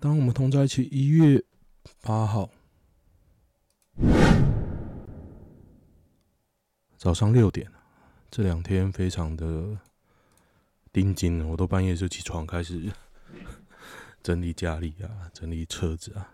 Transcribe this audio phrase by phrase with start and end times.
[0.00, 1.42] 当我们同在一起，一月
[2.02, 2.48] 八号
[6.96, 7.68] 早上六点，
[8.30, 9.76] 这两天非常的
[10.92, 12.92] 盯紧，我都半夜就起床开始
[14.22, 16.32] 整理家里啊，整理车子啊。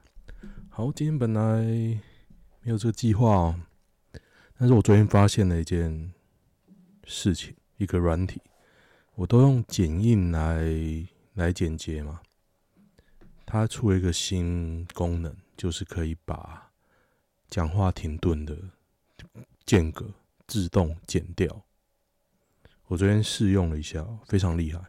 [0.68, 1.62] 好，今天本来
[2.60, 3.60] 没有这个计划哦，
[4.58, 6.12] 但是我昨天发现了一件
[7.04, 8.42] 事情，一个软体，
[9.14, 10.62] 我都用剪映来
[11.32, 12.20] 来剪接嘛。
[13.46, 16.70] 它出了一个新功能，就是可以把
[17.48, 18.56] 讲话停顿的
[19.64, 20.06] 间隔
[20.46, 21.64] 自动剪掉。
[22.86, 24.80] 我昨天试用了一下，非常厉害。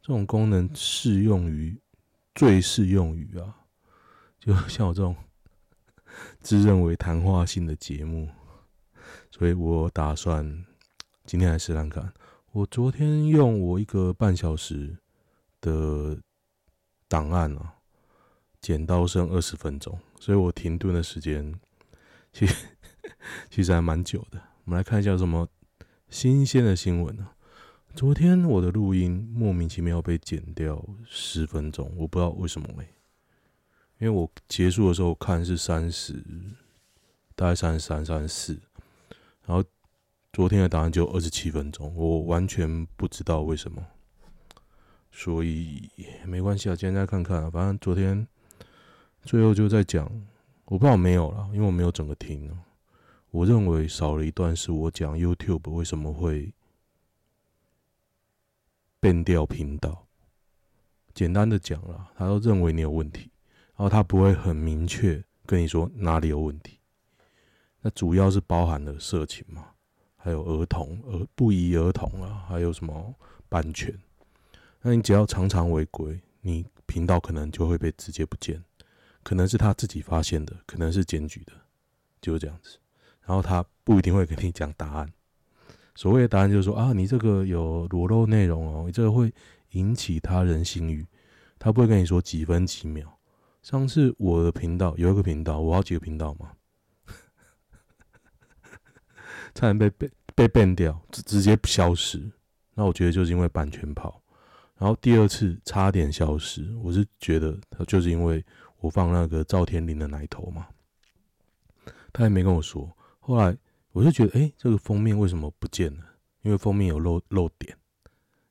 [0.00, 1.76] 这种功能适用于
[2.34, 3.56] 最适用于啊，
[4.38, 5.16] 就像我这种
[6.40, 8.28] 自认为谈话性的节目，
[9.30, 10.64] 所以我打算
[11.24, 12.12] 今天来试试看。
[12.52, 14.96] 我昨天用我一个半小时
[15.60, 16.18] 的
[17.08, 17.74] 档案啊。
[18.58, 21.54] 剪刀剩二十分钟，所以我停顿的时间
[22.32, 22.66] 其实
[23.48, 24.42] 其实还蛮久的。
[24.64, 25.46] 我们来看一下什么
[26.08, 27.28] 新鲜的新闻呢？
[27.94, 32.88] 昨天我的录音莫名其妙被剪掉十分钟，我不知道为什么嘞。
[33.98, 36.24] 因为我结束的时候看是三十，
[37.36, 38.60] 大概三十三、三十四，
[39.44, 39.62] 然后
[40.32, 43.86] 昨天的档案就二十七分钟，我完全不知道为什么。
[45.18, 45.90] 所以
[46.26, 48.28] 没关系啊，今天再看看，反正昨天。
[49.24, 50.04] 最后就在讲，
[50.66, 52.54] 我不知道没有了，因为我没有整个听。
[53.30, 56.52] 我认为少了一段是我讲 YouTube 为什么会
[59.00, 60.06] 变掉频道。
[61.14, 63.30] 简单的讲了，他都认为你有问题，
[63.74, 66.78] 然后他不会很明确跟你说哪里有问题。
[67.80, 69.70] 那主要是包含了色情嘛，
[70.14, 73.14] 还有儿童、儿不宜儿童啊，还有什么
[73.48, 73.98] 版权。
[74.88, 78.62] 那你只要常常违规，你频道可能就会被直接不见。
[79.24, 81.52] 可能是他自己发现的，可能是检举的，
[82.20, 82.78] 就是这样子。
[83.24, 85.12] 然后他不一定会跟你讲答案。
[85.96, 89.34] 所谓的答案就是说啊，你这个有裸露内容哦，你这个会
[89.70, 91.04] 引起他人性欲。
[91.58, 93.18] 他不会跟你说几分几秒。
[93.62, 96.52] 上次我的频道有一个频道，我好几个频道嘛，
[99.52, 102.30] 差点被被被 ban 掉，直直接消失。
[102.74, 104.22] 那我觉得就是因为版权跑。
[104.78, 108.44] 然后第二次差点消失，我是觉得他就是因为。
[108.80, 110.68] 我放那个赵天林的奶头嘛，
[112.12, 112.94] 他也没跟我说。
[113.18, 113.56] 后来
[113.90, 116.04] 我就觉得，哎、这个封面为什么不见了？
[116.42, 117.74] 因为封面有漏漏点，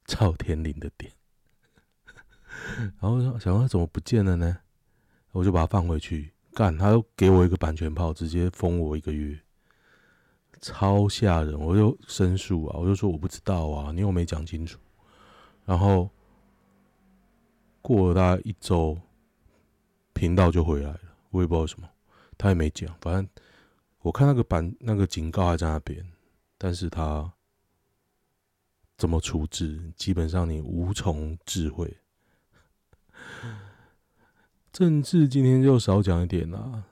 [0.05, 1.09] 赵天林的点。
[2.99, 4.57] 然后想说怎么不见了呢？
[5.31, 9.39] 我就把它放回去，干，他又给我一个版权炮，直接封我一个月，
[10.59, 11.57] 超吓人！
[11.57, 14.79] 我就申诉啊，我就说我不知道啊，你又没讲清楚。
[15.65, 16.09] 然后
[17.81, 18.97] 过了大概一周。
[20.17, 20.99] 频道就回来了，
[21.29, 21.89] 我也不知道什么，
[22.37, 22.89] 他也没讲。
[23.01, 23.27] 反正
[23.99, 26.09] 我看那个版那个警告还在那边，
[26.57, 27.33] 但是他
[28.97, 31.97] 怎么处置，基本上你无从智慧。
[34.71, 36.85] 政治今天就少讲一点啦。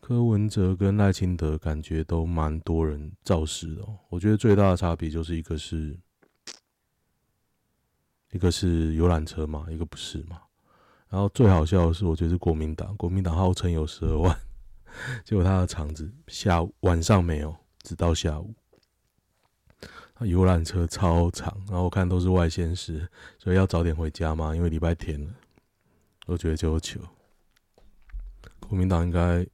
[0.00, 3.86] 柯文哲跟赖清德感觉都蛮多人造势的。
[4.08, 5.98] 我觉得最大的差别就是一个是，
[8.34, 10.40] 一个是游览车嘛，一个不是嘛。
[11.08, 14.36] 然后最好笑的是，我觉得是国民党，国民党号称有十二万，
[15.24, 18.52] 结果他的场子下午晚上没有，直到下午。
[20.20, 23.08] 游览车超长，然后我看都是外县市，
[23.38, 25.32] 所以要早点回家嘛，因为礼拜天了。
[26.26, 27.00] 我觉得就糗，
[28.58, 29.46] 国民党应该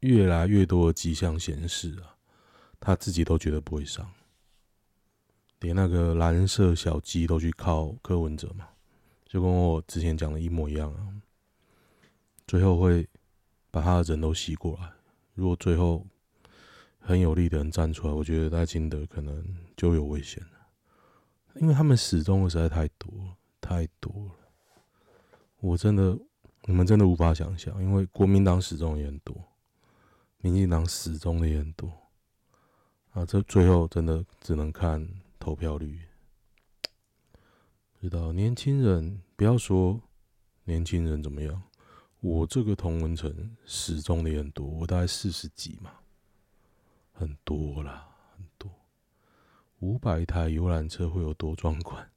[0.00, 2.14] 越来越多的迹象显示啊，
[2.78, 4.08] 他自己都觉得不会上，
[5.60, 8.68] 连那个蓝色小鸡都去靠柯文哲嘛。
[9.26, 11.06] 就跟我之前讲的一模一样啊，
[12.46, 13.08] 最后会
[13.70, 14.90] 把他的人都吸过来。
[15.34, 16.04] 如果最后
[16.98, 19.44] 很有力的人站出来，我觉得在金德可能
[19.76, 23.08] 就有危险了，因为他们死忠的实在太多
[23.60, 24.32] 太多了。
[25.60, 26.18] 我真的，
[26.64, 29.36] 你们真的无法想象，因为国民党始终也很多，
[30.38, 31.88] 民进党始终的也很多
[33.12, 33.24] 啊。
[33.24, 35.08] 这最后真的只能看
[35.40, 36.02] 投票率。
[38.00, 40.00] 知道年轻人不要说
[40.64, 41.62] 年轻人怎么样，
[42.20, 45.90] 我这个同温层始终的也很多，我大概四十几嘛，
[47.12, 48.70] 很多啦，很多。
[49.80, 52.10] 五百台游览车会有多壮观？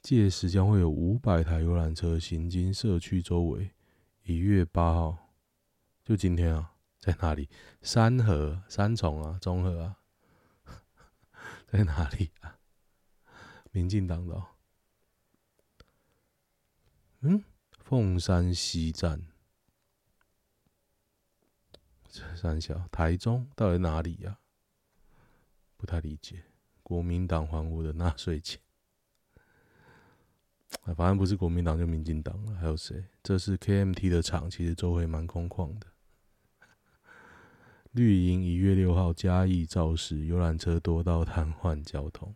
[0.00, 3.70] 届时将会有五百台游览车行经社区周围。
[4.22, 5.16] 一月八号，
[6.04, 7.48] 就今天啊，在哪里？
[7.82, 9.96] 三和、三重啊，中和啊，
[11.70, 12.58] 在哪里啊？
[13.70, 14.42] 民进党的，
[17.20, 17.44] 嗯，
[17.78, 19.26] 凤山西站，
[22.34, 24.38] 三小台中到底哪里呀？
[25.76, 26.44] 不太理解。
[26.82, 28.58] 国民党还我的纳税钱，
[30.96, 32.54] 反正不是国民党就民进党了。
[32.54, 33.04] 还有谁？
[33.22, 35.86] 这是 KMT 的厂，其实周围蛮空旷的。
[37.98, 42.34] 绿营一月六号嘉义肇事，游览车多到瘫痪交通。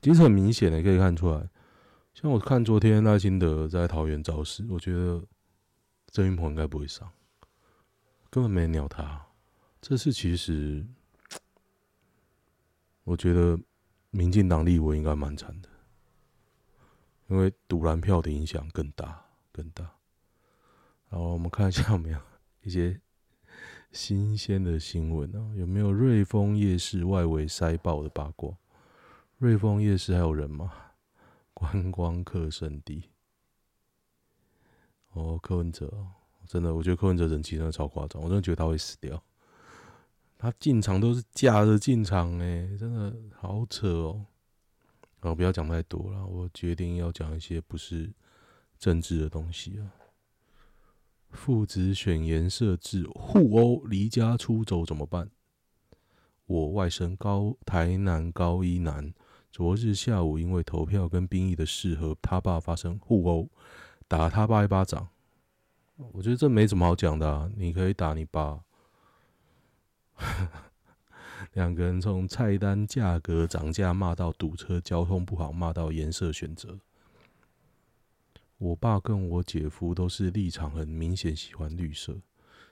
[0.00, 1.48] 其实很明显的可以看出来，
[2.12, 5.22] 像我看昨天赖清德在桃园肇事，我觉得
[6.10, 7.08] 郑云鹏应该不会上，
[8.28, 9.24] 根本没鸟他。
[9.80, 10.84] 这次其实。
[13.04, 13.58] 我觉得
[14.10, 15.68] 民进党立委应该蛮惨的，
[17.26, 19.82] 因为赌蓝票的影响更大更大。
[21.10, 22.18] 然后我们看一下有没有
[22.62, 23.00] 一些
[23.92, 25.52] 新鲜的新闻啊？
[25.54, 28.56] 有没有瑞丰夜市外围塞爆的八卦？
[29.36, 30.72] 瑞丰夜市还有人吗？
[31.52, 33.10] 观光客圣地。
[35.10, 36.06] 哦，柯文哲，
[36.46, 39.22] 真的，我觉得柯文哲人气真的超夸张，我真的觉得他会死掉。
[40.38, 44.26] 他进场都是架着进场，哎，真的好扯哦！
[45.20, 48.10] 哦，不要讲太多了，我决定要讲一些不是
[48.78, 49.84] 政治的东西啊。
[51.32, 55.30] 父子选颜色至互殴，离家出走怎么办？
[56.46, 59.12] 我外甥高台南高一男，
[59.50, 63.48] 昨日下午因为投票跟兵役的事和他爸发生互殴，
[64.06, 65.08] 打他爸一巴掌。
[66.12, 68.60] 我觉得这没什么好讲的啊，你可以打你爸。
[71.54, 76.78] 两个人从菜单价格涨价骂到堵车、交通不好，骂到颜色选择。
[78.62, 82.16] 我爸跟我姐夫都是立场很明显喜欢绿色，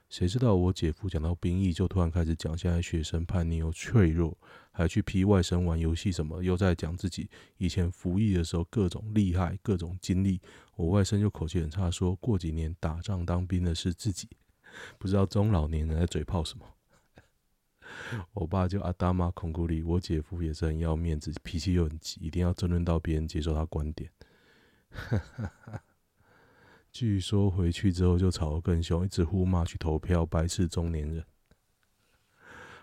[0.08, 4.38] 谁知道我姐夫讲到兵役就突然开始讲现在学生叛逆又脆弱，
[4.70, 10.40] 还去批外甥玩游戏什么，又在讲自己以前服役的时候各种厉害、各种经历。
[10.76, 14.28] 我外甥就口气很差，说过几年打仗当兵的是自己，
[14.96, 16.64] 不知道中老年人在嘴炮什么。
[18.34, 24.08] 我爸就阿达玛孔古里，我姐夫也是很要面子，脾气又很急，一定要争论到别人接受他观点。
[24.90, 25.82] 哈哈哈
[26.92, 31.25] 据说回去之后就吵得更凶，一直呼骂去投票，白痴中年人。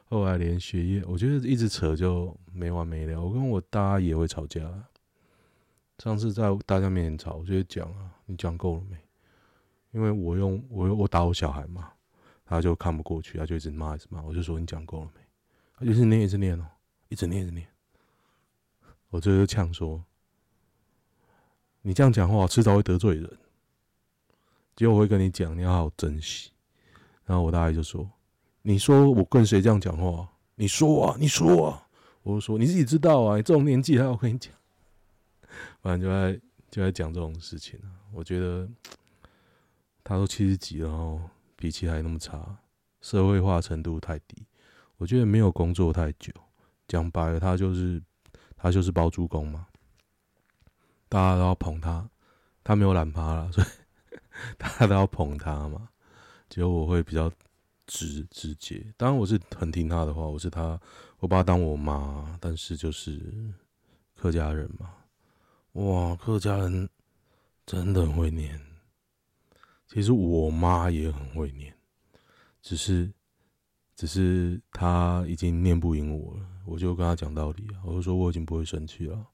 [0.05, 3.21] 后来连学业，我觉得一直扯就没完没了。
[3.21, 4.61] 我跟我大爷会吵架，
[5.99, 8.97] 上次在大家面前吵，我就讲啊，你讲够了没？
[9.91, 11.91] 因为我用我我打我小孩嘛。
[12.49, 14.21] 他就看不过去，他就一直骂，一直骂。
[14.21, 15.19] 我就说：“你讲够了没？”
[15.77, 16.65] 他就是念，一直念哦，
[17.09, 17.67] 一直念，一直念。
[19.09, 20.01] 我这就呛说
[21.87, 23.37] ：“你这样讲话，迟早会得罪人。
[24.75, 26.51] 结果我会跟你讲，你要好好珍惜。”
[27.23, 28.05] 然后我大爷就说
[28.61, 30.27] ：“你说我跟谁这样讲话？
[30.55, 31.87] 你说啊，你说啊。”
[32.23, 34.53] 我就说：“你自己知道啊，你这种年纪还要跟你讲。”
[35.81, 37.87] 反正就在就在讲这种事情啊。
[38.13, 38.67] 我觉得
[40.03, 41.21] 他都七十几了然后。
[41.55, 42.55] 脾气还那么差，
[43.01, 44.45] 社会化程度太低。
[44.97, 46.31] 我觉得没有工作太久，
[46.87, 47.99] 讲白了，他就是
[48.55, 49.65] 他就是包租公嘛。
[51.09, 52.09] 大家都要捧他，
[52.63, 53.67] 他没有懒趴了， 所以
[54.57, 55.89] 大家都要捧他嘛。
[56.49, 57.31] 结果我会比较
[57.85, 60.79] 直直接，当然我是很听他的话，我是他，
[61.19, 62.37] 我把他当我妈。
[62.41, 63.53] 但是就是
[64.15, 64.93] 客家人嘛，
[65.73, 66.89] 哇，客家人
[67.65, 68.59] 真的很会念。
[69.87, 71.73] 其实我妈也很会念，
[72.61, 73.09] 只是，
[73.95, 76.45] 只是她已经念不赢我了。
[76.65, 79.25] 我就跟她讲道理啊，我就说我已经不会生气了，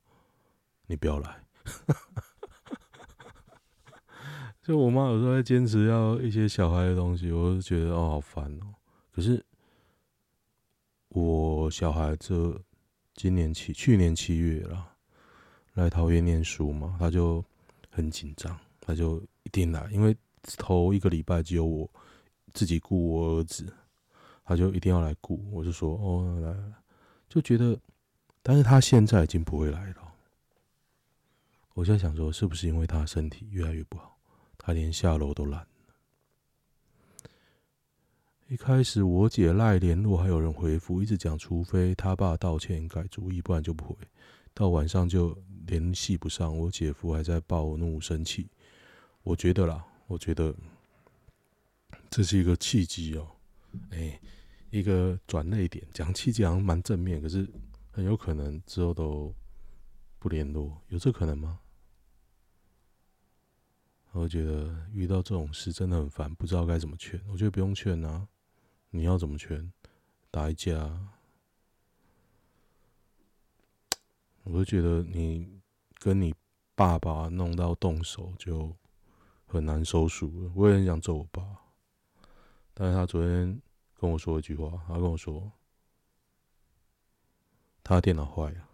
[0.85, 1.42] 你不要来。
[4.61, 8.73] 就我妈有时候在坚持要一些小孩的东西，我就觉得哦好烦哦。
[9.11, 9.43] 可是
[11.09, 12.59] 我小孩这
[13.13, 14.87] 今年七去年七月了，
[15.73, 17.43] 来桃园念书嘛，他就
[17.89, 20.15] 很紧张，他就一定来，因为。
[20.57, 21.89] 头一个礼拜只有我
[22.53, 23.73] 自己顾我儿子，
[24.43, 25.41] 他就一定要来顾。
[25.53, 26.73] 我就说哦，来来来，
[27.29, 27.79] 就觉得，
[28.41, 30.02] 但是他现在已经不会来了。
[31.73, 34.17] 我就在想说，是不是因为他身体越来越不好，
[34.57, 35.67] 他连下楼都懒了。
[38.47, 43.95] 一开始我姐赖联络，还有人回复，一直讲除非他爸道歉改主意，不然就不回。
[44.53, 48.47] 到晚上就联系不上，我姐夫还在暴怒生气。
[49.23, 49.83] 我觉得啦。
[50.05, 50.53] 我觉得
[52.11, 53.25] 这是一个契机哦，
[53.89, 54.19] 哎，
[54.69, 55.83] 一个转捩点。
[55.91, 57.49] 讲契机好像蛮正面，可是
[57.89, 59.33] 很有可能之后都
[60.19, 61.57] 不联络，有这可能吗？
[64.13, 67.21] 我觉得遇到这种事真的很烦，不知道该怎么劝。
[67.27, 68.27] 我觉得不用劝啊，
[68.89, 69.71] 你要怎么劝？
[70.31, 71.09] 打一架？
[74.43, 75.61] 我就觉得你
[75.99, 76.33] 跟你
[76.73, 78.75] 爸爸弄到动手就。
[79.45, 80.51] 很难收束了。
[80.55, 81.43] 我也很想揍我爸，
[82.73, 83.61] 但是他昨天
[83.99, 85.51] 跟我说一句话，他跟我说
[87.83, 88.67] 他电脑坏了，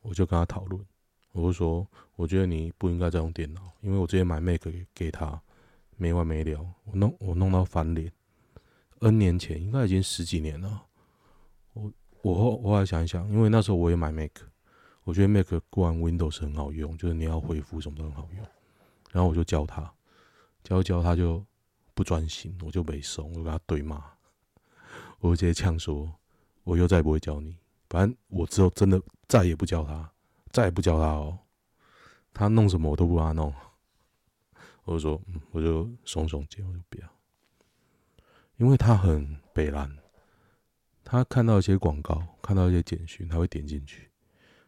[0.00, 0.82] 我就跟他讨论，
[1.32, 5.40] 我就说我觉得你不应该再用电脑，因为我之前买 Mac 给给他，
[5.96, 8.12] 没完没了，我弄我弄到翻脸。
[9.00, 10.86] N 年前应该已经十几年了，
[11.72, 11.92] 我
[12.22, 14.32] 我后我后来想一想，因为那时候我也买 Mac，
[15.04, 18.44] 我觉得 Mac 过完 Windows 很好用，就是你要恢复什么都很好用。
[19.12, 19.92] 然后我就教他，
[20.64, 21.44] 教教他就
[21.94, 24.02] 不专心，我就没送，我就跟他对骂，
[25.20, 26.12] 我就直接呛说，
[26.64, 27.56] 我以后再也不会教你，
[27.88, 30.10] 反正我之后真的再也不教他，
[30.50, 31.38] 再也不教他哦，
[32.32, 33.52] 他弄什么我都不帮他弄，
[34.84, 37.08] 我就说，嗯，我就耸耸肩，我就不要。
[38.56, 39.96] 因为他很北烂，
[41.04, 44.08] 他看到一些广告，看到一些简讯，他会点进去；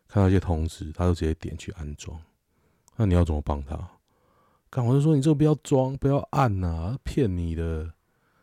[0.06, 2.20] 看到一些通知，他就直接点去安装。
[2.96, 3.76] 那你要怎么帮他？
[4.68, 7.92] 干，我就说你这个不要装，不要按呐、骗你的，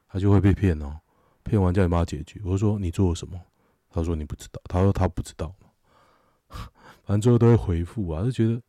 [0.09, 0.99] 他就会被骗哦。
[1.43, 2.41] 骗完叫你帮他解决。
[2.43, 3.39] 我就说你做了什么？
[3.89, 4.61] 他说你不知道。
[4.65, 5.55] 他说他不知道。
[7.03, 8.61] 反正最后都会回复啊，就觉得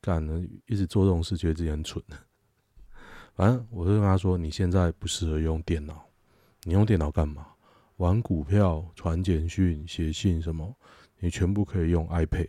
[0.00, 2.02] 干了，一直做这种事，觉得自己很蠢。
[3.34, 6.04] 反正我就跟他说：“你现在不适合用电脑，
[6.62, 7.48] 你用电脑干嘛？
[7.96, 10.74] 玩股票、传简讯、写信什么？
[11.18, 12.48] 你全部可以用 iPad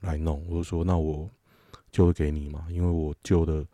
[0.00, 1.30] 来弄。”我就说：“那我
[1.90, 3.66] 就会给你嘛，因为我旧的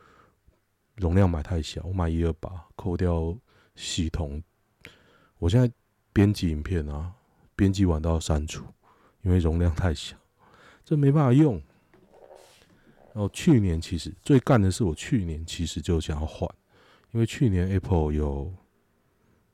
[0.97, 3.37] 容量买太小，我买一二八，扣掉
[3.77, 4.43] 系统，
[5.39, 5.73] 我现在
[6.13, 7.13] 编辑影片啊，
[7.55, 8.65] 编辑完都要删除，
[9.25, 10.17] 因为容量太小，
[10.85, 11.61] 这没办法用。”
[13.13, 16.49] 然后去年其实最干的是，我去年其实就想要换，
[17.13, 18.53] 因为去年 Apple 有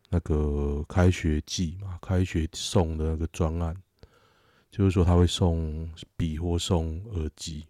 [0.09, 3.77] 那个开学季嘛，开学送的那个专案，
[4.71, 7.67] 就是说他会送笔或送耳机。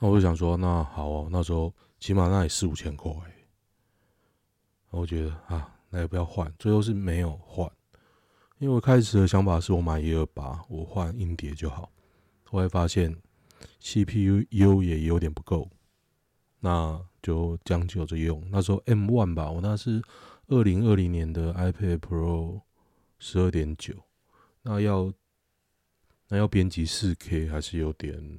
[0.00, 3.12] 那我就想说，那好哦，那时候起码那也四五千块。
[4.90, 7.70] 我觉得啊，那也不要换，最后是没有换，
[8.64, 11.92] 因为我开始的想法是我买一二八，我换硬碟就好。
[12.44, 13.14] 后来发现。
[13.80, 14.44] CPU
[14.82, 15.70] 也有点不够，
[16.60, 18.42] 那就将就着用。
[18.50, 20.02] 那时候 M one 吧，我那是
[20.48, 22.62] 二零二零年的 iPad Pro
[23.18, 23.94] 十二点九，
[24.62, 25.12] 那要
[26.28, 28.38] 那要编辑四 K 还是有点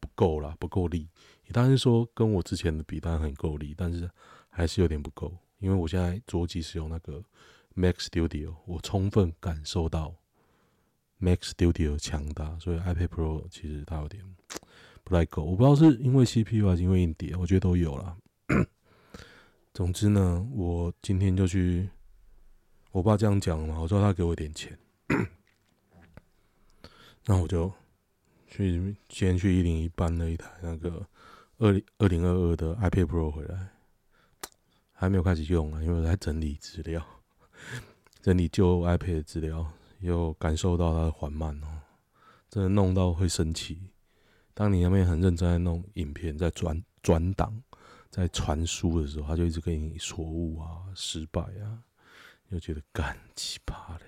[0.00, 1.08] 不够啦，不够力。
[1.44, 4.10] 也当然说跟我之前的比，当然很够力，但是
[4.50, 5.32] 还是有点不够。
[5.58, 7.22] 因为我现在桌机使用那个
[7.74, 10.14] Mac Studio，我充分感受到。
[11.18, 14.24] Mac Studio 强大，所以 iPad Pro 其实它有点
[15.04, 15.44] 不太够。
[15.44, 18.16] 我不知道是因为 CPU 还是因为硬碟，我觉得都有啦。
[19.72, 21.88] 总之呢，我今天就去，
[22.90, 24.76] 我爸这样讲嘛，我说他给我点钱，
[27.26, 27.72] 那我就
[28.48, 31.06] 去先去一零一搬了一台那个
[31.58, 33.68] 二零二零二二的 iPad Pro 回来，
[34.90, 37.21] 还没有开始用啊，因为我在整理资料，
[38.20, 39.72] 整理旧 iPad 的资料。
[40.00, 41.78] 又感受到它的缓慢哦，
[42.50, 43.78] 真的弄到会生气。
[44.52, 47.62] 当你那边很认真在弄影片，在转转档，
[48.10, 51.84] 在传输的时候，他就一直跟你错误啊、失败啊，
[52.48, 54.06] 又觉得干奇葩嘞。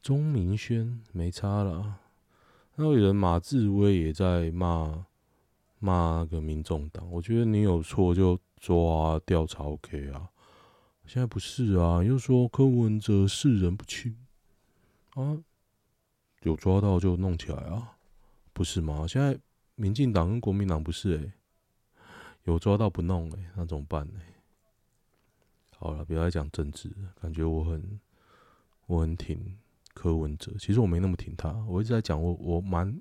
[0.00, 1.96] 钟明轩没差了，
[2.76, 5.04] 那有人马志威也在骂
[5.80, 10.30] 骂那个民众党，我觉得你有错就抓调查 OK 啊。
[11.06, 14.16] 现在不是啊，又说柯文哲识人不清
[15.14, 15.38] 啊，
[16.42, 17.96] 有抓到就弄起来啊，
[18.52, 19.06] 不是吗？
[19.06, 19.38] 现在
[19.76, 21.32] 民进党跟国民党不是诶、
[22.44, 24.20] 有抓到不弄诶、那怎么办呢、
[25.76, 28.00] 好了，不要再讲政治，感觉我很
[28.86, 29.56] 我很挺
[29.94, 33.00] 柯文哲，其实我没那么挺他，我一直在讲我我蛮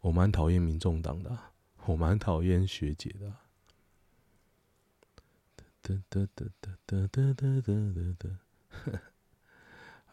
[0.00, 1.36] 我蛮讨厌民众党的，
[1.84, 3.32] 我蛮讨厌学姐的。
[5.84, 7.70] 哒哒哒哒哒哒哒哒
[8.18, 9.00] 哒，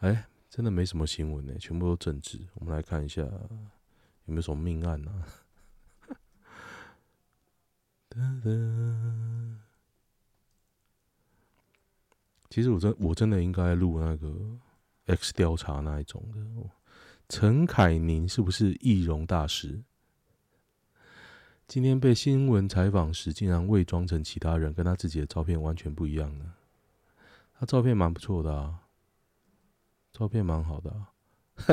[0.00, 2.38] 哎，真的没什么新闻呢，全部都政治。
[2.56, 3.48] 我们来看一下有
[4.26, 5.26] 没有什么命案啊？
[8.10, 8.50] 哒哒，
[12.50, 14.58] 其实我真我真的应该录那个
[15.06, 16.70] X 调查那一种的。
[17.30, 19.82] 陈凯宁是不是易容大师？
[21.72, 26.52] 今天被新闻采访时，竟然伪装成其他人，跟他自己的照片完全不一样呢。
[27.54, 28.80] 他照片蛮不错的啊，
[30.12, 31.14] 照片蛮好的啊。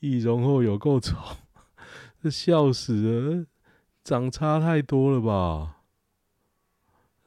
[0.00, 1.16] 易容后有够丑，
[2.20, 3.46] 这笑死了，
[4.02, 5.82] 长差太多了吧？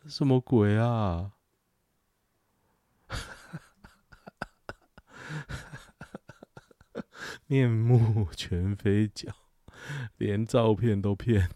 [0.06, 1.32] 什么鬼啊？
[7.48, 9.34] 面目全非脚。
[10.18, 11.50] 连照片都骗，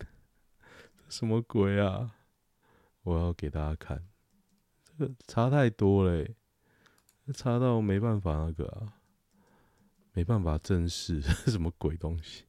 [1.10, 2.15] 什么鬼啊？
[3.03, 4.07] 我要给大家看，
[4.98, 6.27] 这个差太多了，
[7.34, 9.00] 差到没办法那个啊，
[10.13, 12.46] 没办法正视， 什么鬼东西？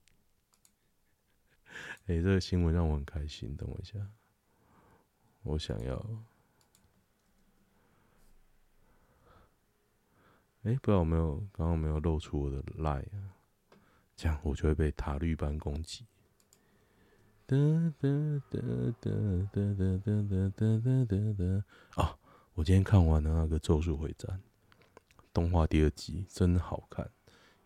[2.07, 3.55] 哎，这个新闻让我很开心。
[3.55, 3.99] 等我一下，
[5.43, 5.95] 我想要。
[10.63, 13.07] 哎，不知道有没有刚刚没有露出我的 line？
[14.19, 16.05] 这样我就会被塔绿班攻击。
[17.47, 17.57] 哒
[18.01, 18.09] 哒
[18.51, 18.59] 哒
[19.01, 19.11] 哒
[19.53, 22.19] 哒哒哒哒哒哒哒啊！
[22.55, 24.29] 我今天看完了那个《咒术回战》
[25.33, 27.09] 动画第二集，真好看，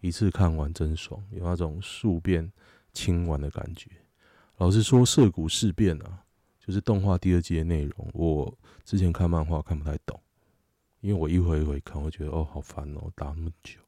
[0.03, 2.53] 一次看完真爽，有那种速变
[2.93, 3.91] 清完的感觉。
[4.59, 6.23] 老实说，涉谷事变啊，
[6.61, 8.55] 就是动画第二季的内容，我
[8.85, 10.21] 之前看漫画看不太懂，
[11.01, 13.81] 因为我一回一回看，我觉得哦好烦哦，打那么久。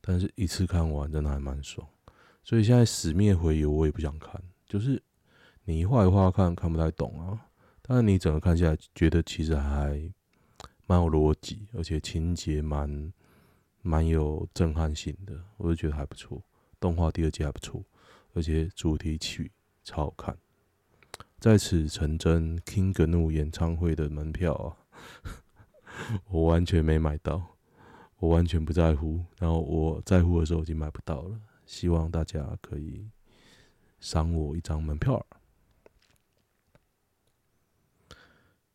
[0.00, 1.86] 但是一次看完真的还蛮爽，
[2.42, 5.02] 所以现在死灭回游我也不想看，就是
[5.64, 7.46] 你一画一画看看不太懂啊，
[7.82, 10.10] 但是你整个看下来觉得其实还
[10.86, 13.12] 蛮有逻辑，而且情节蛮
[13.82, 16.42] 蛮有震撼性的，我就觉得还不错。
[16.78, 17.84] 动画第二季还不错，
[18.32, 19.52] 而且主题曲
[19.84, 20.36] 超好看。
[21.38, 24.76] 在此成真 King Gnu 演唱会的门票啊，
[26.28, 27.56] 我完全没买到。
[28.20, 31.40] 我完全不在乎，然后我在乎的时候已经买不到了。
[31.64, 33.08] 希望大家可以
[33.98, 35.24] 赏我一张门票，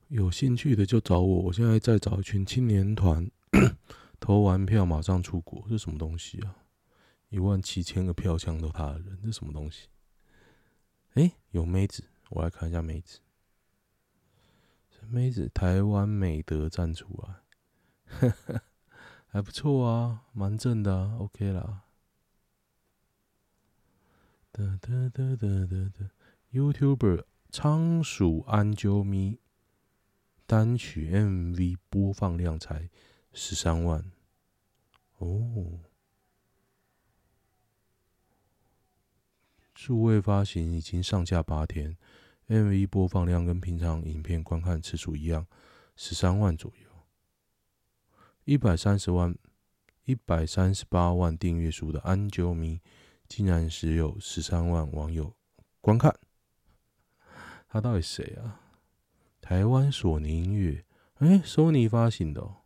[0.08, 1.42] 有兴趣的就找我。
[1.44, 3.30] 我现在在找一群青年团，
[4.20, 5.64] 投完票马上出国。
[5.70, 6.56] 这什么东西啊？
[7.30, 9.90] 一万七千个票抢到他的人，这什么东西？
[11.14, 13.20] 哎，有妹子，我来看一下妹子。
[15.08, 17.36] 妹子，台湾美德站出来，
[18.06, 18.62] 呵呵。
[19.36, 21.84] 还不错啊，蛮正的啊，OK 啦。
[24.54, 26.10] 哒哒哒哒哒哒
[26.54, 29.42] ，YouTuber 仓鼠安啾咪
[30.46, 32.90] 单曲 MV 播放量才
[33.34, 34.10] 十三万
[35.18, 35.82] 哦，
[39.74, 41.98] 数位发行已经上架八天
[42.48, 45.46] ，MV 播放量跟平常影片观看次数一样，
[45.98, 46.85] 十三万左右。
[48.46, 49.36] 一百三十万、
[50.04, 52.80] 一百三十八万订阅数的安啾咪，
[53.28, 55.36] 竟然只有十三万网友
[55.82, 56.16] 观看。
[57.68, 58.62] 他到底谁啊？
[59.42, 62.58] 台湾索尼音乐，哎，索尼发行的哦。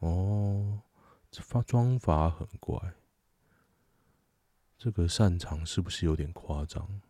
[0.00, 0.82] 哦，
[1.30, 2.94] 这发妆法很怪，
[4.76, 7.00] 这个擅长是不是有点夸张？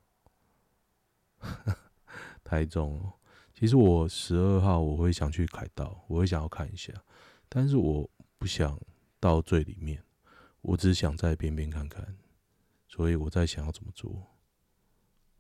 [2.45, 3.15] 太重了，
[3.55, 6.93] 其实我十二号我会想去凯道，我会想要看一下。
[7.49, 8.81] 但是我不想
[9.19, 10.03] 到最里面，
[10.61, 12.17] 我只想在边边看看，
[12.87, 14.27] 所以我在想要怎么做。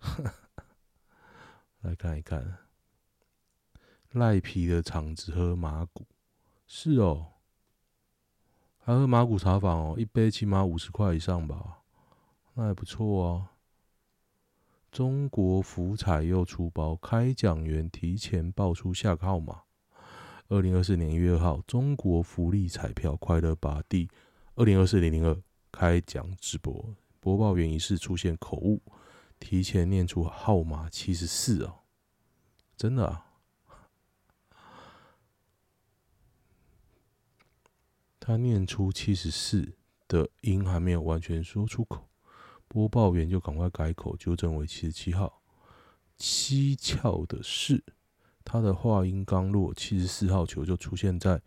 [1.82, 2.58] 来看一看，
[4.10, 6.06] 赖皮的场子喝麻古，
[6.66, 7.34] 是哦，
[8.78, 11.82] 还喝麻古茶坊哦，一杯起码五十块以上吧，
[12.54, 13.52] 那还不错啊。
[14.90, 19.65] 中国福彩又出包，开奖员提前报出下个号码。
[20.48, 24.08] 二零二四年一月二号，中国福利彩票快乐把第
[24.54, 25.36] 二零二四零零二
[25.72, 28.80] 开奖直播，播报员疑似出现口误，
[29.40, 31.80] 提前念出号码七十四哦，
[32.76, 33.26] 真的啊？
[38.20, 42.08] 他念出七十四的音还没有完全说出口，
[42.68, 45.42] 播报员就赶快改口纠正为七十七号。
[46.16, 47.82] 蹊跷的是。
[48.48, 51.42] 他的话音刚落，七十四号球就出现在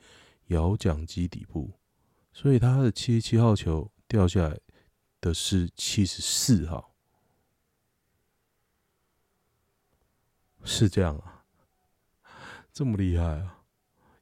[0.48, 1.72] 摇奖机底部，
[2.34, 4.60] 所以他的七十七号球掉下来
[5.22, 6.94] 的是七十四号，
[10.66, 11.46] 是这样啊？
[12.74, 13.64] 这么厉害啊？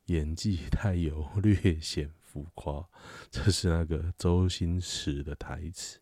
[0.06, 2.88] 演技太有略显浮夸，
[3.32, 6.00] 这是那个周星驰的台词。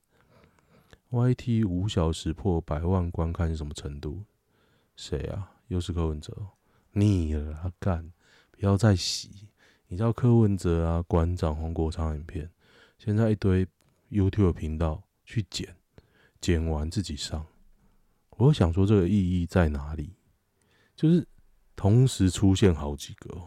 [1.09, 4.25] YT 五小时破百万观看是什么程度？
[4.97, 5.53] 谁啊？
[5.69, 6.49] 又是柯文哲。
[6.97, 8.13] 腻了，干，
[8.51, 9.49] 不要再洗。
[9.88, 12.49] 你知道柯文哲啊，馆长黄国昌影片，
[12.97, 13.67] 现在一堆
[14.10, 15.75] YouTube 频道去剪，
[16.39, 17.45] 剪完自己上。
[18.38, 20.15] 我想说这个意义在哪里？
[20.95, 21.27] 就是
[21.75, 23.41] 同时出现好几个，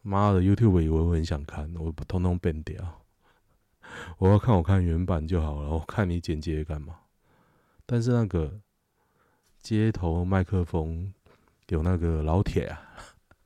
[0.00, 3.04] 妈的 YouTube 以为我很想看，我通通变掉。
[4.16, 7.00] 我要看我看原版就好了，我看你剪接干嘛？
[7.84, 8.62] 但是那个
[9.60, 11.12] 街头麦克风。
[11.68, 12.82] 有那个老铁啊，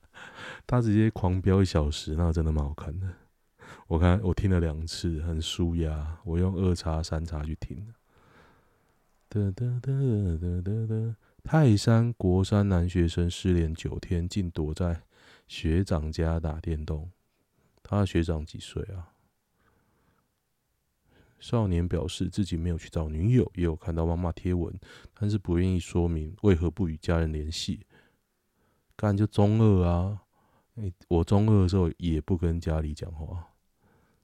[0.67, 3.07] 他直接狂飙一小时，那真的蛮好看的。
[3.87, 6.19] 我看我听了两次，很舒压。
[6.25, 7.95] 我用二叉三叉去听。
[9.29, 11.17] 哒哒哒哒哒哒。
[11.45, 15.03] 泰山国三男学生失联九天，竟躲在
[15.47, 17.11] 学长家打电动。
[17.85, 19.13] 他的学长几岁啊？
[21.39, 24.75] 少年表示自己没有去找女友，也有看到妈妈贴文，
[25.15, 27.87] 但是不愿意说明为何不与家人联系。
[28.97, 30.23] 干就中二啊！
[31.09, 33.47] 我中二的时候也不跟家里讲话，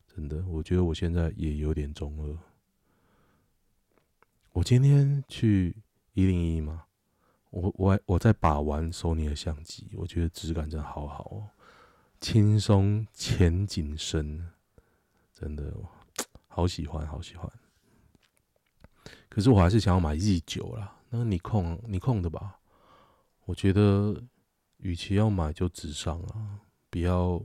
[0.06, 2.38] 真的，我觉得我现在也有点中二。
[4.52, 5.76] 我今天去
[6.14, 6.85] 一零一嘛。
[7.50, 11.48] 我我我在把玩索尼的相机，我觉得质感真的好好哦，
[12.18, 14.50] 轻松浅景深，
[15.35, 15.70] 真的
[16.48, 17.52] 好喜欢好喜欢。
[19.28, 22.58] 可是我还是想要买 Z 九啦，那你控你控的吧，
[23.44, 24.18] 我觉得
[24.83, 27.42] 与其要买就直上啊，不要。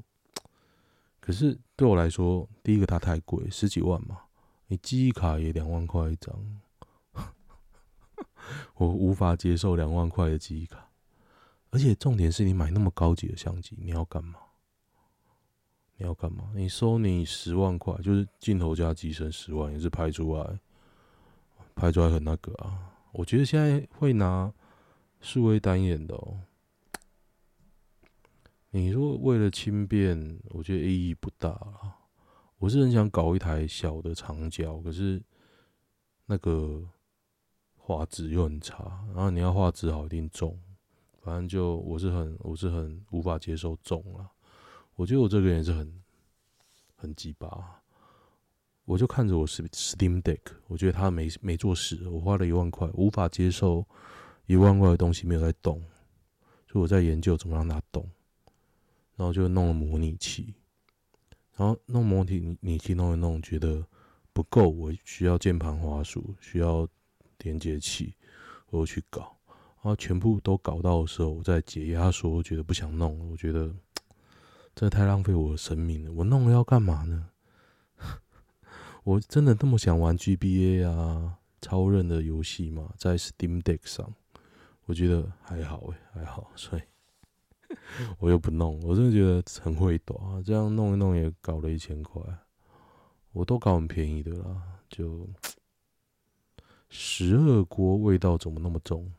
[1.19, 4.21] 可是对我来说，第一个它太贵，十几万嘛，
[4.67, 6.61] 你记忆卡也两万块一张。
[8.75, 10.89] 我无法接受两万块的记忆卡，
[11.69, 14.39] 而且重点是你买那么高级的相机，你要干嘛？
[15.97, 16.51] 你要干嘛？
[16.55, 20.59] 你收你十万块，就是镜头加机身十万，也是拍出来，
[21.75, 22.93] 拍出来很那个啊。
[23.11, 24.53] 我觉得现在会拿
[25.19, 26.39] 数位单眼的哦。
[28.71, 31.95] 你说为了轻便，我觉得意义不大了。
[32.57, 35.21] 我是很想搞一台小的长焦，可是
[36.25, 36.87] 那个。
[37.89, 40.59] 画质又很差，然后你要画质好一定重，
[41.21, 44.29] 反正就我是很我是很无法接受重了。
[44.95, 46.03] 我觉得我这个人也是很
[46.97, 47.81] 很鸡巴，
[48.83, 53.87] 我就看着我 Steam Deck，我觉得它没没做事，我花了一万块，无法接受
[54.47, 55.81] 一万块的东西没有在动，
[56.69, 58.05] 所以我在研究怎么让它动，
[59.17, 60.53] 然后就弄了模拟器，
[61.57, 63.85] 然后弄模拟拟器弄一弄，觉得
[64.31, 66.87] 不够，我需要键盘滑鼠，需要。
[67.41, 68.15] 连接器，
[68.71, 69.37] 我去搞，
[69.75, 73.67] 然后全部都搞到的时候，我再解压缩，我觉得不想弄了，我觉得
[74.73, 76.11] 真的太浪费我的生命了。
[76.11, 77.29] 我弄了要干嘛呢？
[79.05, 82.91] 我真的那么想玩 GBA 啊，超任的游戏吗？
[82.97, 84.11] 在 Steam Deck 上，
[84.85, 86.81] 我觉得还好诶，还好，所以
[88.19, 88.79] 我又不弄。
[88.81, 92.21] 我真的觉得很会短，这样弄一弄也搞了一千块，
[93.31, 95.27] 我都搞很便宜的啦，就。
[96.89, 99.11] 十二锅味道怎么那么重？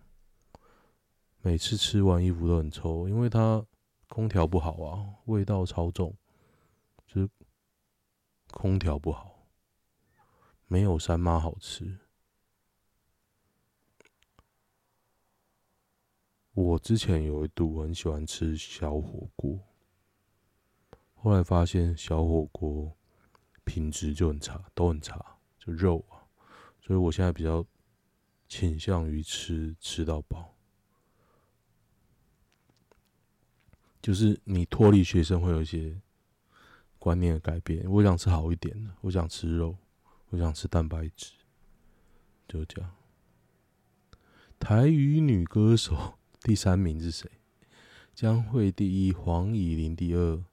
[1.43, 3.63] 每次吃完衣服都很臭，因为它
[4.09, 6.17] 空调不好啊，味道超重，
[7.07, 7.29] 就是
[8.51, 9.47] 空调不好，
[10.67, 11.99] 没有三妈好吃。
[16.61, 19.61] 我之前有一度很喜欢吃小火锅，
[21.14, 22.92] 后来发现小火锅
[23.62, 25.25] 品质就很差，都很差，
[25.57, 26.27] 就肉啊。
[26.81, 27.64] 所以我现在比较
[28.49, 30.53] 倾向于吃吃到饱，
[34.03, 36.01] 就是你脱离学生会有一些
[36.99, 37.88] 观念的改变。
[37.88, 39.77] 我想吃好一点的，我想吃肉，
[40.31, 41.35] 我想吃蛋白质，
[42.49, 42.90] 就这样。
[44.59, 47.31] 台语女歌手第三名是谁？
[48.14, 50.44] 江蕙第一，黄乙玲第二。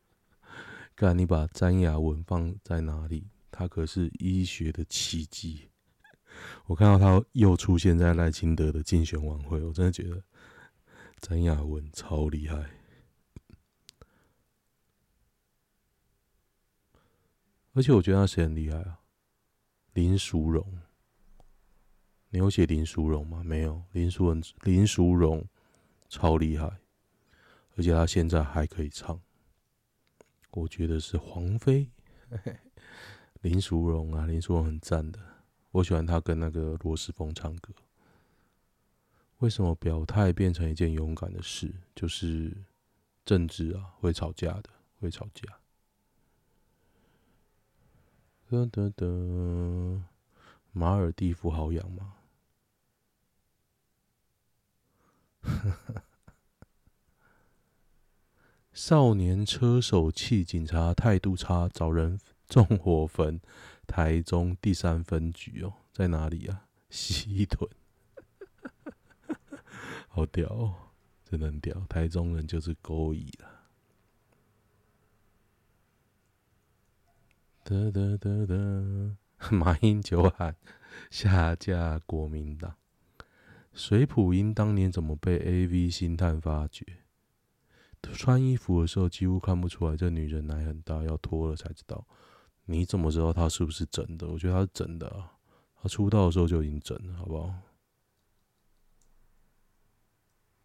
[0.94, 3.28] 干，你把詹雅雯放在哪里？
[3.50, 5.68] 他可是医学的奇迹，
[6.66, 10.22] 我看到他又出现在赖清德的竞选晚会，我真的觉得
[11.20, 12.70] 詹雅雯超厉害。
[17.74, 19.00] 而且我觉得他谁很厉害啊？
[19.92, 20.80] 林淑荣，
[22.34, 23.44] 你有写林淑荣吗？
[23.44, 25.46] 没有，林淑荣林淑荣
[26.08, 26.66] 超厉害，
[27.76, 29.20] 而且他现在还可以唱，
[30.50, 31.88] 我觉得是黄飞。
[33.42, 35.20] 林淑荣啊，林淑荣很赞的，
[35.70, 37.72] 我喜欢他跟那个罗时峰唱歌。
[39.38, 41.72] 为什么表态变成一件勇敢的事？
[41.94, 42.52] 就是
[43.24, 45.44] 政治啊，会吵架的，会吵架。
[48.48, 50.02] 得得得，
[50.72, 52.16] 马尔蒂夫好养吗？
[58.72, 62.18] 少年车手气警察态度差，找人。
[62.46, 63.40] 纵火焚
[63.86, 66.66] 台中第三分局哦，在哪里啊？
[66.90, 67.68] 西屯，
[70.08, 70.74] 好屌哦，
[71.24, 71.84] 真的很屌！
[71.88, 73.50] 台中人就是勾引了。
[77.64, 79.16] 得得得得，
[79.50, 80.54] 马英九喊
[81.10, 82.76] 下架国民党。
[83.74, 86.86] 水普英当年怎么被 AV 星探发掘？
[88.12, 92.06] 穿衣服的时候几乎看不出来，这女人奶很大，要脱了才知道。
[92.66, 94.28] 你怎么知道她是不是真的？
[94.28, 95.36] 我觉得她是真的啊，
[95.82, 97.54] 她出道的时候就已经整了，好不好？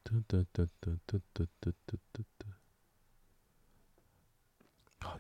[0.03, 2.47] 哒哒哒哒哒哒哒哒哒哒。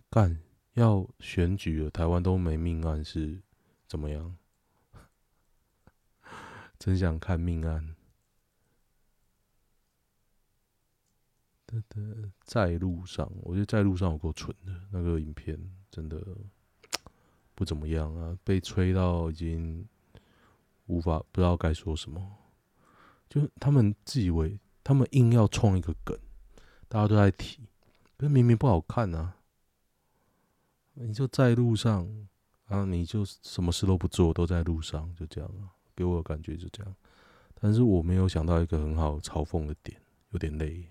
[0.09, 0.41] 干，
[0.73, 3.41] 要选举了，台湾都没命案是
[3.87, 4.35] 怎么样？
[6.79, 7.95] 真想看命案。
[12.43, 15.59] 在路上，我觉得在路上有够蠢的，那个影片
[15.91, 16.19] 真的
[17.53, 19.87] 不怎么样啊，被吹到已经
[20.87, 22.37] 无法不知道该说什么，
[23.29, 24.59] 就他们自以为。
[24.81, 26.17] 他们硬要创一个梗，
[26.87, 27.61] 大家都在提，
[28.17, 29.35] 可是明明不好看啊！
[30.93, 32.27] 你就在路上
[32.65, 36.95] 啊，你就什么事都不做，都在路上，就这样啊，给我的感觉就这样。
[37.61, 40.87] 但是我没有想到一个很好嘲讽的点，有点累。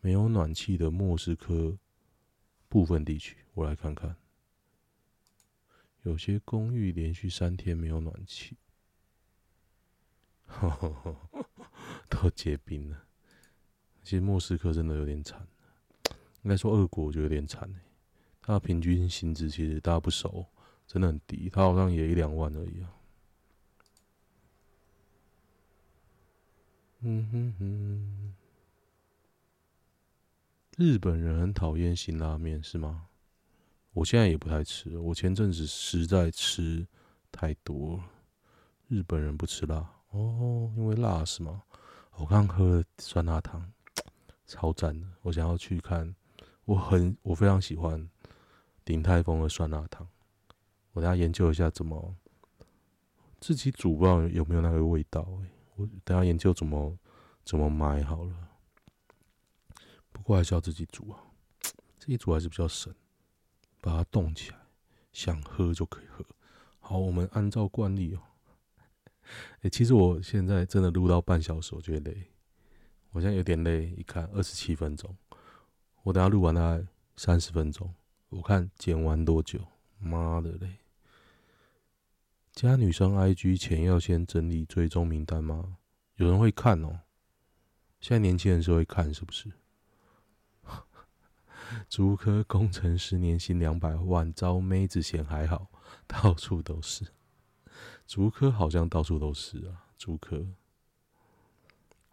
[0.00, 1.78] 没有暖气的莫斯科
[2.68, 4.16] 部分地区，我来看看，
[6.02, 8.56] 有些公寓连续三天没有暖气。
[12.10, 13.04] 都结冰了。
[14.02, 15.46] 其实莫斯科真的有点惨，
[16.42, 17.72] 应该说俄国就有点惨。
[18.40, 20.44] 他的平均薪资其实大家不熟，
[20.88, 22.90] 真的很低，他好像也一两万而已啊。
[27.00, 28.34] 嗯哼哼。
[30.76, 33.06] 日本人很讨厌辛拉面是吗？
[33.92, 36.86] 我现在也不太吃，我前阵子实在吃
[37.32, 38.04] 太多了。
[38.86, 39.88] 日本人不吃辣。
[40.10, 41.62] 哦，因为辣是吗？
[42.16, 43.72] 我刚喝了酸辣汤，
[44.46, 45.06] 超赞的。
[45.22, 46.14] 我想要去看，
[46.64, 48.08] 我很我非常喜欢
[48.84, 50.06] 鼎泰丰的酸辣汤。
[50.92, 52.14] 我等下研究一下怎么
[53.40, 55.26] 自己煮，不知道有没有那个味道。
[55.78, 56.98] 我等下研究怎么
[57.44, 58.34] 怎么买好了。
[60.10, 61.22] 不过还是要自己煮啊，
[61.98, 62.92] 自己煮还是比较省，
[63.80, 64.58] 把它冻起来，
[65.12, 66.24] 想喝就可以喝。
[66.80, 68.20] 好，我们按照惯例哦。
[69.60, 72.32] 哎、其实我现在真的录到半小时，我觉得累。
[73.12, 75.16] 我现在有点累，一看二十七分钟，
[76.02, 76.84] 我等下录完大概
[77.16, 77.94] 三十分钟，
[78.30, 79.60] 我看剪完多久？
[80.00, 80.78] 妈的嘞！
[82.58, 85.76] 加女生 IG 前要先整理追踪名单吗？
[86.16, 87.02] 有人会看哦、
[88.00, 89.52] 现在年轻人是会看，是不是？
[91.88, 95.70] 竹科工程师年薪两百万，招妹子嫌还好，
[96.08, 97.06] 到处都是。
[98.08, 100.44] 竹科好像到处都是啊，竹科。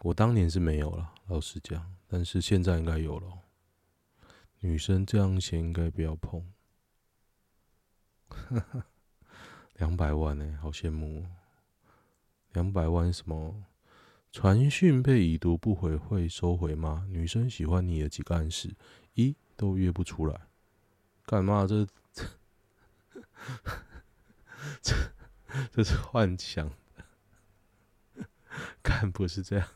[0.04, 3.40] 我当年是没有了，老实讲，但是现在应该有了。
[4.60, 6.54] 女生这样嫌应该不要碰。
[9.76, 11.26] 两百万呢、好羡慕、喔。
[12.54, 13.66] 两百万什么？
[14.32, 17.06] 传讯被已读不回会收回吗？
[17.10, 18.76] 女生喜欢你的几个暗示，
[19.14, 20.42] 一都约不出来，
[21.26, 21.88] 干嘛这？
[24.82, 24.94] 这。
[25.72, 26.70] 这是幻想，
[28.84, 29.68] 看不是这样，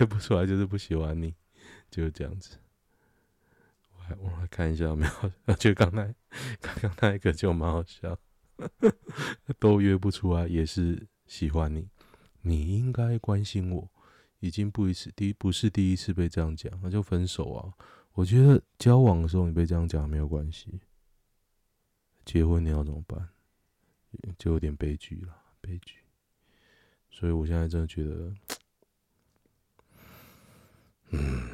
[0.00, 1.34] 约不出来就是不喜欢你，
[1.90, 2.56] 就是这样子。
[3.92, 5.06] 我来我来看一下有没
[5.46, 6.12] 有，就刚才
[6.60, 8.18] 刚刚那一个就蛮好笑，
[9.58, 11.88] 都约不出来也是喜欢你，
[12.42, 13.90] 你应该关心我，
[14.40, 17.72] 已经不一次第不是第一次被这样讲，那就分手啊。
[18.12, 20.80] 我觉得交往的时候你被这样讲没有关系，
[22.24, 23.28] 结婚你要怎么办？
[24.38, 25.96] 就有点悲剧了，悲剧。
[27.10, 28.34] 所以我现在真的觉得，
[31.10, 31.48] 嗯，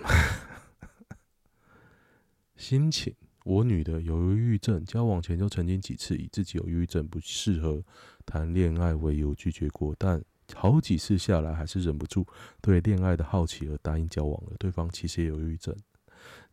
[2.56, 3.14] 心情。
[3.44, 7.84] 我女的有忧郁症，交往前就曾经几次以自己有忧郁症不适合
[8.24, 10.22] 谈恋爱为由拒绝过，但
[10.54, 12.26] 好几次下来还是忍不住
[12.62, 14.52] 对恋爱的好奇而答应交往了。
[14.58, 15.76] 对方其实也有忧郁症，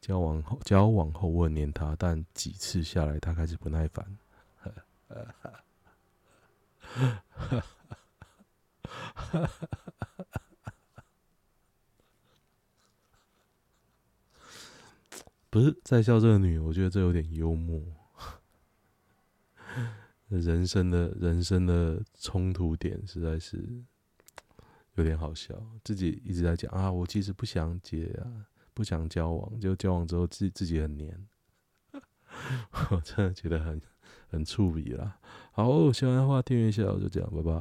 [0.01, 4.06] 交往后交往后我很黏他，但几次下来他开始不耐烦。
[4.62, 4.71] 哈
[5.08, 5.54] 哈
[6.82, 7.08] 哈
[9.13, 9.49] 哈哈！
[15.51, 17.79] 不是在笑这个女，我觉得这有点幽默。
[20.29, 23.83] 人生的人生的冲突点实在是
[24.95, 31.27] 有点好笑，自己一直在讲啊，我其实不想结啊，不想交往，就交往之后自自己很黏，
[32.89, 33.79] 我真的觉得很。
[34.29, 35.19] 很触笔啦，
[35.51, 37.51] 好，喜欢的话订阅一下，我就这样，拜拜。